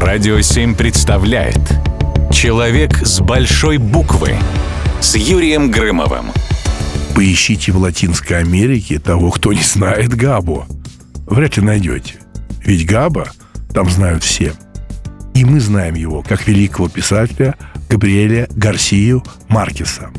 [0.00, 1.60] Радио 7 представляет
[2.32, 4.34] Человек с большой буквы
[5.00, 6.32] с Юрием Грымовым.
[7.14, 10.66] Поищите в Латинской Америке того, кто не знает Габо.
[11.28, 12.14] Вряд ли найдете.
[12.64, 13.28] Ведь Габа
[13.72, 14.54] там знают все.
[15.32, 17.54] И мы знаем его как великого писателя
[17.88, 20.10] Габриэля Гарсию Маркеса.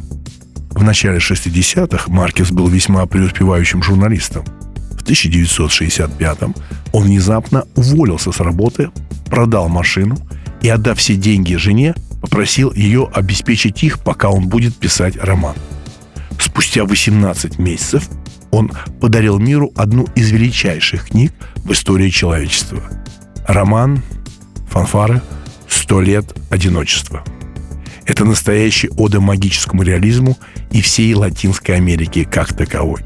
[0.70, 4.46] В начале 60-х Маркес был весьма преуспевающим журналистом.
[4.92, 6.56] В 1965-м
[6.94, 8.90] он внезапно уволился с работы,
[9.26, 10.18] продал машину
[10.62, 15.56] и, отдав все деньги жене, попросил ее обеспечить их, пока он будет писать роман.
[16.40, 18.10] Спустя 18 месяцев
[18.52, 22.82] он подарил миру одну из величайших книг в истории человечества.
[23.48, 24.02] Роман
[24.70, 25.22] «Фанфары.
[25.68, 27.24] Сто лет одиночества».
[28.06, 30.38] Это настоящий ода магическому реализму
[30.72, 33.02] и всей Латинской Америки как таковой.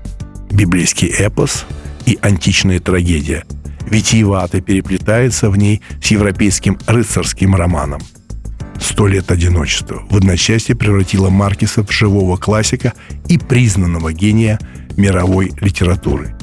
[0.51, 1.65] Библейский эпос
[2.05, 3.43] и античная трагедия–
[3.89, 8.01] витиевато переплетается в ней с европейским рыцарским романом.
[8.79, 12.93] «Сто лет одиночества» в одночасье превратило Маркиса в живого классика
[13.27, 14.59] и признанного гения
[14.95, 16.35] мировой литературы.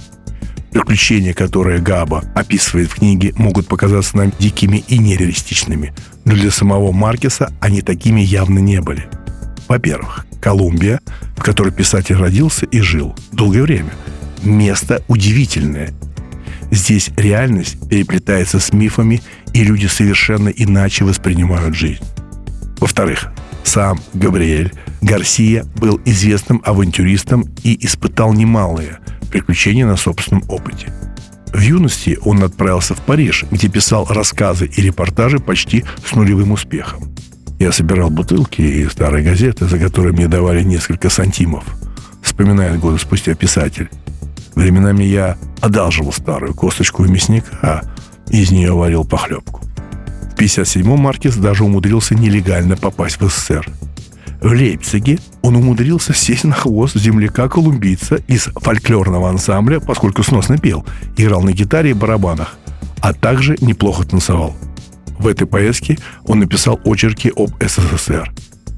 [0.71, 5.95] Приключения, которые Габа описывает в книге, могут показаться нам дикими и нереалистичными,
[6.27, 9.09] но для самого Маркиса они такими явно не были.
[9.69, 11.01] Во-первых, Колумбия,
[11.37, 13.93] в которой писатель родился и жил долгое время,
[14.43, 15.95] место удивительное
[16.71, 19.23] Здесь реальность переплетается с мифами,
[19.53, 22.03] и люди совершенно иначе воспринимают жизнь.
[22.79, 23.33] Во-вторых,
[23.65, 28.99] сам Габриэль Гарсия был известным авантюристом и испытал немалые
[29.31, 30.93] приключения на собственном опыте.
[31.53, 37.15] В юности он отправился в Париж, где писал рассказы и репортажи почти с нулевым успехом.
[37.59, 41.65] Я собирал бутылки и старые газеты, за которые мне давали несколько сантимов,
[42.23, 43.89] вспоминает годы спустя писатель.
[44.57, 47.83] Временами я одалживал старую косточку у мясника, а
[48.29, 49.61] из нее варил похлебку.
[50.33, 53.69] В 57-м Маркес даже умудрился нелегально попасть в СССР.
[54.41, 60.85] В Лейпциге он умудрился сесть на хвост земляка-колумбийца из фольклорного ансамбля, поскольку сносно пел,
[61.17, 62.57] играл на гитаре и барабанах,
[63.01, 64.57] а также неплохо танцевал.
[65.19, 68.33] В этой поездке он написал очерки об СССР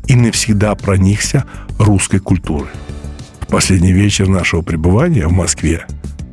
[0.07, 1.45] и навсегда проникся
[1.79, 2.69] русской культурой.
[3.49, 5.87] Последний вечер нашего пребывания в Москве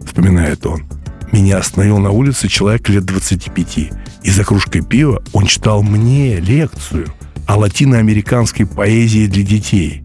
[0.06, 0.86] вспоминает он.
[1.32, 3.78] Меня остановил на улице человек лет 25.
[4.22, 7.08] И за кружкой пива он читал мне лекцию
[7.48, 10.04] о латиноамериканской поэзии для детей.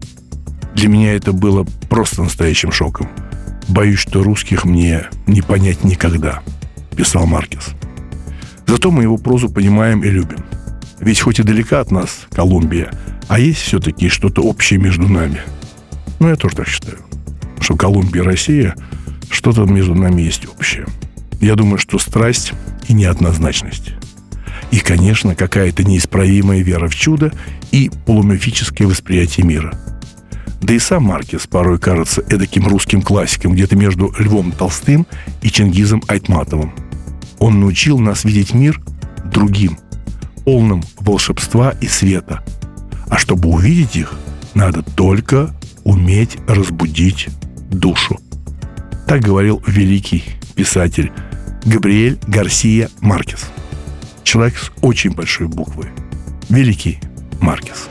[0.73, 3.09] Для меня это было просто настоящим шоком.
[3.67, 6.41] Боюсь, что русских мне не понять никогда,
[6.95, 7.71] писал Маркес.
[8.67, 10.45] Зато мы его прозу понимаем и любим.
[11.01, 12.89] Ведь хоть и далека от нас Колумбия,
[13.27, 15.41] а есть все-таки что-то общее между нами.
[16.21, 16.99] Ну, я тоже так считаю.
[17.59, 18.75] Что Колумбия и Россия–
[19.31, 20.85] что-то между нами есть общее.
[21.39, 22.53] Я думаю, что страсть
[22.87, 23.93] и неоднозначность.
[24.69, 27.33] И, конечно, какая-то неисправимая вера в чудо
[27.71, 29.73] и полумифическое восприятие мира.
[30.61, 35.07] Да и сам Маркес порой кажется эдаким русским классиком где-то между Львом Толстым
[35.41, 36.71] и Чингизом Айтматовым.
[37.39, 38.79] Он научил нас видеть мир
[39.25, 39.79] другим,
[40.45, 42.45] полным волшебства и света.
[43.07, 44.13] А чтобы увидеть их,
[44.53, 47.27] надо только уметь разбудить
[47.69, 48.19] душу.
[49.07, 50.23] Так говорил великий
[50.55, 51.11] писатель
[51.65, 53.49] Габриэль Гарсия Маркес.
[54.23, 55.89] Человек с очень большой буквы.
[56.49, 56.99] Великий
[57.39, 57.87] Маркес.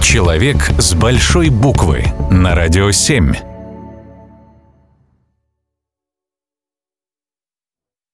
[0.00, 3.53] Человек с большой буквы на радио 7.